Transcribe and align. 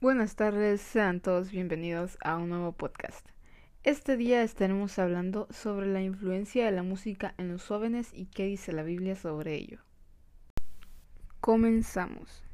buenas 0.00 0.36
tardes, 0.36 0.80
sean 0.80 1.20
todos 1.20 1.50
bienvenidos 1.50 2.18
a 2.22 2.36
un 2.36 2.50
nuevo 2.50 2.70
podcast. 2.72 3.26
Este 3.82 4.16
día 4.16 4.42
estaremos 4.42 4.96
hablando 4.98 5.48
sobre 5.50 5.88
la 5.88 6.00
influencia 6.00 6.64
de 6.66 6.70
la 6.70 6.84
música 6.84 7.34
en 7.36 7.48
los 7.48 7.66
jóvenes 7.66 8.10
y 8.12 8.26
qué 8.26 8.46
dice 8.46 8.72
la 8.72 8.84
Biblia 8.84 9.16
sobre 9.16 9.56
ello. 9.56 9.80
Comenzamos. 11.40 12.44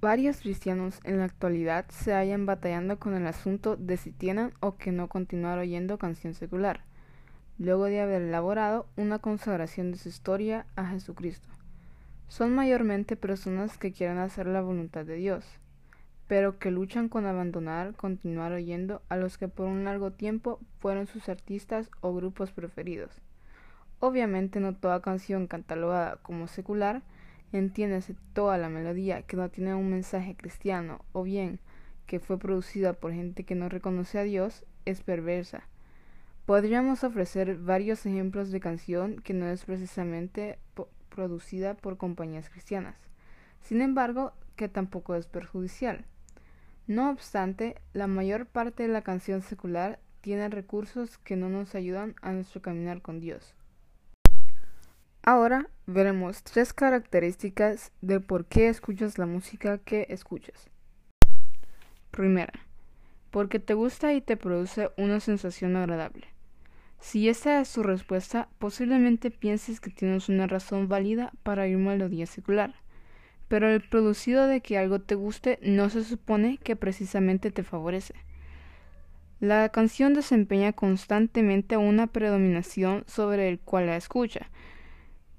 Varios 0.00 0.38
cristianos 0.40 1.00
en 1.04 1.18
la 1.18 1.24
actualidad 1.24 1.86
se 1.88 2.12
hallan 2.12 2.46
batallando 2.46 2.98
con 3.00 3.14
el 3.14 3.26
asunto 3.26 3.76
de 3.76 3.96
si 3.96 4.12
tienen 4.12 4.52
o 4.60 4.76
que 4.76 4.92
no 4.92 5.08
continuar 5.08 5.58
oyendo 5.58 5.98
canción 5.98 6.34
secular, 6.34 6.84
luego 7.58 7.86
de 7.86 8.00
haber 8.00 8.22
elaborado 8.22 8.86
una 8.96 9.18
consagración 9.18 9.90
de 9.90 9.98
su 9.98 10.08
historia 10.08 10.66
a 10.76 10.86
Jesucristo. 10.86 11.48
Son 12.28 12.54
mayormente 12.54 13.16
personas 13.16 13.78
que 13.78 13.92
quieren 13.92 14.18
hacer 14.18 14.46
la 14.46 14.62
voluntad 14.62 15.04
de 15.04 15.16
Dios, 15.16 15.44
pero 16.26 16.58
que 16.58 16.70
luchan 16.70 17.08
con 17.08 17.26
abandonar, 17.26 17.94
continuar 17.94 18.52
oyendo 18.52 19.02
a 19.08 19.16
los 19.16 19.38
que 19.38 19.48
por 19.48 19.66
un 19.66 19.84
largo 19.84 20.12
tiempo 20.12 20.58
fueron 20.78 21.06
sus 21.06 21.28
artistas 21.28 21.90
o 22.00 22.14
grupos 22.14 22.52
preferidos. 22.52 23.20
Obviamente 24.00 24.58
no 24.58 24.74
toda 24.74 25.02
canción 25.02 25.46
catalogada 25.46 26.16
como 26.22 26.48
secular 26.48 27.02
entiéndase 27.52 28.16
toda 28.32 28.58
la 28.58 28.68
melodía 28.68 29.22
que 29.22 29.36
no 29.36 29.48
tiene 29.50 29.74
un 29.74 29.90
mensaje 29.90 30.34
cristiano 30.34 31.04
o 31.12 31.22
bien 31.22 31.60
que 32.06 32.18
fue 32.18 32.38
producida 32.38 32.94
por 32.94 33.12
gente 33.12 33.44
que 33.44 33.54
no 33.54 33.68
reconoce 33.68 34.18
a 34.18 34.22
Dios 34.22 34.64
es 34.84 35.02
perversa. 35.02 35.68
Podríamos 36.46 37.04
ofrecer 37.04 37.56
varios 37.56 38.04
ejemplos 38.04 38.50
de 38.50 38.60
canción 38.60 39.16
que 39.20 39.34
no 39.34 39.46
es 39.46 39.64
precisamente 39.64 40.58
producida 41.14 41.74
por 41.74 41.96
compañías 41.96 42.48
cristianas, 42.48 42.96
sin 43.60 43.80
embargo 43.80 44.32
que 44.56 44.68
tampoco 44.68 45.14
es 45.14 45.26
perjudicial. 45.26 46.04
No 46.86 47.10
obstante, 47.10 47.80
la 47.92 48.06
mayor 48.06 48.46
parte 48.46 48.82
de 48.82 48.88
la 48.88 49.02
canción 49.02 49.42
secular 49.42 50.00
tiene 50.20 50.48
recursos 50.48 51.18
que 51.18 51.36
no 51.36 51.48
nos 51.48 51.74
ayudan 51.74 52.14
a 52.22 52.32
nuestro 52.32 52.62
caminar 52.62 53.02
con 53.02 53.20
Dios. 53.20 53.54
Ahora 55.24 55.68
veremos 55.86 56.42
tres 56.42 56.72
características 56.72 57.92
de 58.00 58.18
por 58.18 58.46
qué 58.46 58.68
escuchas 58.68 59.18
la 59.18 59.26
música 59.26 59.78
que 59.78 60.06
escuchas. 60.08 60.68
Primera, 62.10 62.52
porque 63.30 63.60
te 63.60 63.74
gusta 63.74 64.12
y 64.12 64.20
te 64.20 64.36
produce 64.36 64.90
una 64.96 65.20
sensación 65.20 65.76
agradable. 65.76 66.26
Si 67.02 67.28
esa 67.28 67.60
es 67.60 67.66
su 67.68 67.82
respuesta, 67.82 68.48
posiblemente 68.60 69.32
pienses 69.32 69.80
que 69.80 69.90
tienes 69.90 70.28
una 70.28 70.46
razón 70.46 70.86
válida 70.86 71.32
para 71.42 71.66
ir 71.66 71.76
melodía 71.76 72.26
secular. 72.26 72.76
Pero 73.48 73.68
el 73.68 73.86
producido 73.86 74.46
de 74.46 74.60
que 74.60 74.78
algo 74.78 75.00
te 75.00 75.16
guste 75.16 75.58
no 75.62 75.90
se 75.90 76.04
supone 76.04 76.58
que 76.58 76.76
precisamente 76.76 77.50
te 77.50 77.64
favorece. 77.64 78.14
La 79.40 79.68
canción 79.70 80.14
desempeña 80.14 80.72
constantemente 80.72 81.76
una 81.76 82.06
predominación 82.06 83.02
sobre 83.08 83.48
el 83.48 83.58
cual 83.58 83.86
la 83.86 83.96
escucha, 83.96 84.48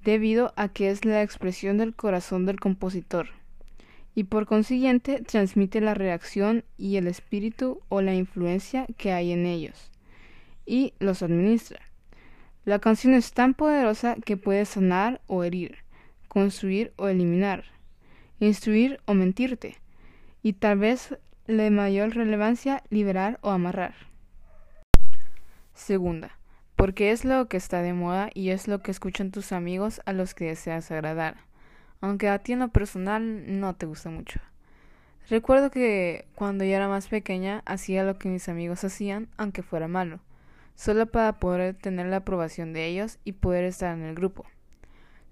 debido 0.04 0.54
a 0.58 0.68
que 0.68 0.90
es 0.90 1.06
la 1.06 1.24
expresión 1.24 1.78
del 1.78 1.96
corazón 1.96 2.46
del 2.46 2.60
compositor, 2.60 3.30
y 4.14 4.26
por 4.26 4.48
consiguiente 4.48 5.22
transmite 5.22 5.80
la 5.80 5.94
reacción 5.94 6.66
y 6.78 6.98
el 6.98 7.08
espíritu 7.08 7.80
o 7.88 8.02
la 8.02 8.14
influencia 8.14 8.86
que 8.98 9.14
hay 9.14 9.32
en 9.32 9.46
ellos, 9.46 9.93
y 10.66 10.94
los 11.00 11.22
administra. 11.22 11.80
La 12.66 12.80
canción 12.80 13.14
es 13.14 13.34
tan 13.34 13.54
poderosa 13.54 14.16
que 14.26 14.38
puede 14.38 14.66
sanar 14.66 15.22
o 15.28 15.44
herir, 15.44 15.80
construir 16.28 16.94
o 16.96 17.08
eliminar, 17.08 17.66
instruir 18.40 19.00
o 19.06 19.14
mentirte, 19.14 19.78
y 20.42 20.54
tal 20.54 20.80
vez 20.80 21.18
de 21.48 21.70
mayor 21.70 22.16
relevancia 22.16 22.84
liberar 22.90 23.38
o 23.42 23.50
amarrar. 23.50 23.94
Segunda, 25.74 26.38
porque 26.76 27.12
es 27.12 27.26
lo 27.26 27.48
que 27.48 27.58
está 27.58 27.82
de 27.82 27.94
moda 27.94 28.30
y 28.34 28.50
es 28.50 28.68
lo 28.68 28.82
que 28.82 28.92
escuchan 28.92 29.32
tus 29.32 29.52
amigos 29.52 30.02
a 30.06 30.14
los 30.14 30.34
que 30.34 30.46
deseas 30.46 30.92
agradar, 30.92 31.38
aunque 32.00 32.30
a 32.30 32.40
ti 32.40 32.54
en 32.54 32.60
lo 32.60 32.70
personal 32.70 33.60
no 33.60 33.76
te 33.76 33.86
gusta 33.86 34.10
mucho. 34.10 34.40
Recuerdo 35.30 35.72
que 35.72 36.26
cuando 36.36 36.66
yo 36.66 36.76
era 36.76 36.88
más 36.88 37.08
pequeña 37.08 37.64
hacía 37.66 38.04
lo 38.04 38.18
que 38.18 38.30
mis 38.30 38.50
amigos 38.50 38.84
hacían, 38.84 39.30
aunque 39.38 39.64
fuera 39.64 39.88
malo, 39.88 40.20
solo 40.76 41.06
para 41.08 41.40
poder 41.40 41.76
tener 41.76 42.08
la 42.08 42.18
aprobación 42.18 42.74
de 42.74 42.88
ellos 42.88 43.20
y 43.24 43.34
poder 43.34 43.66
estar 43.66 43.96
en 43.98 44.04
el 44.04 44.16
grupo. 44.16 44.46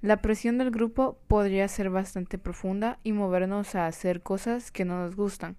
La 0.02 0.22
presión 0.22 0.58
del 0.58 0.72
grupo 0.72 1.20
podría 1.28 1.68
ser 1.68 1.90
bastante 1.90 2.38
profunda 2.38 3.00
y 3.04 3.12
movernos 3.12 3.76
a 3.76 3.88
hacer 3.88 4.22
cosas 4.24 4.72
que 4.72 4.86
no 4.86 4.98
nos 5.00 5.16
gustan, 5.16 5.58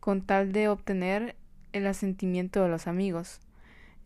con 0.00 0.22
tal 0.22 0.52
de 0.52 0.68
obtener 0.68 1.36
el 1.72 1.86
asentimiento 1.86 2.62
de 2.62 2.68
los 2.68 2.86
amigos. 2.86 3.40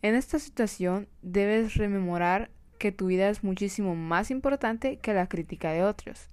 En 0.01 0.15
esta 0.15 0.39
situación 0.39 1.07
debes 1.21 1.75
rememorar 1.75 2.49
que 2.77 2.91
tu 2.91 3.07
vida 3.07 3.29
es 3.29 3.43
muchísimo 3.43 3.95
más 3.95 4.31
importante 4.31 4.97
que 4.97 5.13
la 5.13 5.27
crítica 5.27 5.71
de 5.71 5.83
otros 5.83 6.27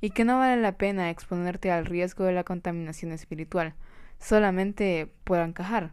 y 0.00 0.10
que 0.10 0.24
no 0.24 0.38
vale 0.38 0.60
la 0.60 0.76
pena 0.76 1.10
exponerte 1.10 1.70
al 1.70 1.86
riesgo 1.86 2.24
de 2.24 2.32
la 2.32 2.44
contaminación 2.44 3.12
espiritual 3.12 3.74
solamente 4.18 5.12
por 5.24 5.38
encajar. 5.38 5.92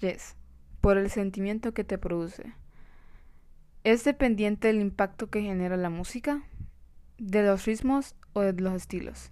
3. 0.00 0.36
Por 0.82 0.98
el 0.98 1.10
sentimiento 1.10 1.72
que 1.74 1.84
te 1.84 1.96
produce. 1.96 2.54
¿Es 3.84 4.02
dependiente 4.02 4.66
del 4.66 4.80
impacto 4.80 5.30
que 5.30 5.40
genera 5.40 5.76
la 5.76 5.90
música? 5.90 6.42
¿De 7.18 7.44
los 7.44 7.66
ritmos 7.66 8.16
o 8.32 8.40
de 8.40 8.52
los 8.60 8.74
estilos? 8.74 9.30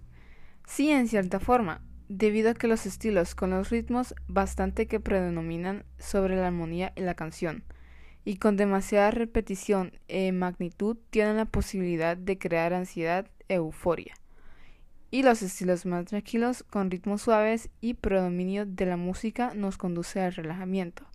Sí, 0.65 0.89
en 0.91 1.09
cierta 1.09 1.41
forma, 1.41 1.81
debido 2.07 2.51
a 2.51 2.53
que 2.53 2.69
los 2.69 2.85
estilos 2.85 3.35
con 3.35 3.49
los 3.49 3.69
ritmos 3.69 4.15
bastante 4.29 4.87
que 4.87 5.01
predominan 5.01 5.83
sobre 5.99 6.37
la 6.37 6.47
armonía 6.47 6.93
y 6.95 7.01
la 7.01 7.15
canción, 7.15 7.65
y 8.23 8.37
con 8.37 8.55
demasiada 8.55 9.11
repetición 9.11 9.91
e 10.07 10.31
magnitud 10.31 10.95
tienen 11.09 11.35
la 11.35 11.45
posibilidad 11.45 12.15
de 12.15 12.37
crear 12.37 12.73
ansiedad 12.73 13.27
e 13.49 13.55
euforia. 13.55 14.13
Y 15.11 15.23
los 15.23 15.41
estilos 15.41 15.85
más 15.85 16.05
tranquilos 16.05 16.63
con 16.63 16.89
ritmos 16.89 17.23
suaves 17.23 17.69
y 17.81 17.95
predominio 17.95 18.65
de 18.65 18.85
la 18.85 18.95
música 18.95 19.53
nos 19.53 19.77
conduce 19.77 20.21
al 20.21 20.33
relajamiento. 20.33 21.10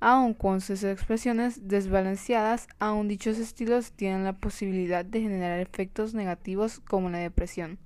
Aun 0.00 0.34
con 0.34 0.60
sus 0.60 0.84
expresiones 0.84 1.68
desbalanceadas, 1.68 2.68
aun 2.78 3.08
dichos 3.08 3.38
estilos 3.38 3.92
tienen 3.92 4.24
la 4.24 4.34
posibilidad 4.34 5.04
de 5.04 5.20
generar 5.20 5.60
efectos 5.60 6.14
negativos 6.14 6.80
como 6.80 7.10
la 7.10 7.18
depresión. 7.18 7.78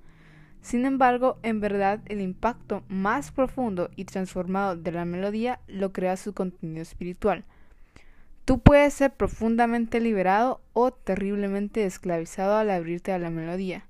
Sin 0.61 0.85
embargo, 0.85 1.39
en 1.43 1.61
verdad 1.61 2.01
el 2.07 2.21
impacto 2.21 2.83
más 2.89 3.31
profundo 3.31 3.91
y 3.97 4.05
transformado 4.05 4.77
de 4.77 4.93
la 4.93 5.05
melodía 5.05 5.61
lo 5.69 5.93
crea 5.93 6.17
su 6.17 6.35
contenido 6.35 6.83
espiritual. 6.83 7.45
Tú 8.45 8.59
puedes 8.61 8.95
ser 8.95 9.13
profundamente 9.13 10.01
liberado 10.01 10.61
o 10.73 10.91
terriblemente 10.91 11.85
esclavizado 11.85 12.57
al 12.57 12.71
abrirte 12.71 13.13
a 13.13 13.19
la 13.19 13.31
melodía, 13.31 13.87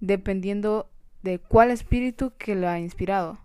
dependiendo 0.00 0.88
de 1.22 1.40
cuál 1.40 1.70
espíritu 1.70 2.32
que 2.38 2.54
lo 2.54 2.68
ha 2.68 2.78
inspirado. 2.78 3.38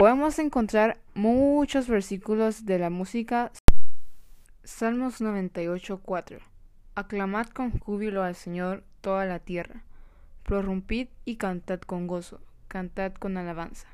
Podemos 0.00 0.38
encontrar 0.38 0.96
muchos 1.12 1.86
versículos 1.86 2.64
de 2.64 2.78
la 2.78 2.88
música. 2.88 3.52
Salmos 4.64 5.20
98:4 5.20 6.38
Aclamad 6.94 7.48
con 7.48 7.78
júbilo 7.78 8.22
al 8.22 8.34
Señor 8.34 8.82
toda 9.02 9.26
la 9.26 9.40
tierra 9.40 9.84
prorrumpid 10.42 11.08
y 11.26 11.36
cantad 11.36 11.80
con 11.80 12.06
gozo, 12.06 12.40
cantad 12.66 13.12
con 13.12 13.36
alabanza. 13.36 13.88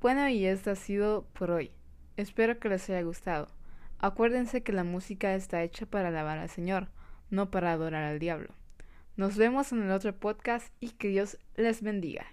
Bueno, 0.00 0.26
y 0.30 0.46
esto 0.46 0.70
ha 0.70 0.76
sido 0.76 1.26
por 1.34 1.50
hoy. 1.50 1.70
Espero 2.16 2.58
que 2.58 2.70
les 2.70 2.88
haya 2.88 3.02
gustado. 3.02 3.48
Acuérdense 3.98 4.62
que 4.62 4.72
la 4.72 4.82
música 4.82 5.34
está 5.34 5.62
hecha 5.62 5.84
para 5.84 6.08
alabar 6.08 6.38
al 6.38 6.48
Señor, 6.48 6.88
no 7.28 7.50
para 7.50 7.72
adorar 7.72 8.04
al 8.04 8.18
diablo. 8.18 8.54
Nos 9.18 9.36
vemos 9.36 9.72
en 9.72 9.82
el 9.82 9.90
otro 9.90 10.18
podcast 10.18 10.72
y 10.80 10.92
que 10.92 11.08
Dios 11.08 11.38
les 11.54 11.82
bendiga. 11.82 12.24